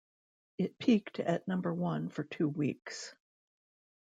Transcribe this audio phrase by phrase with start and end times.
[0.57, 3.13] It peaked at number one for two weeks.